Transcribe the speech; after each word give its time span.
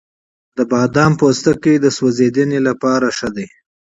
د 0.57 0.59
بادامو 0.71 1.17
پوستکی 1.19 1.75
د 1.79 1.85
سون 1.97 2.49
لپاره 2.67 3.07
ښه 3.17 3.29
دی؟ 3.35 3.47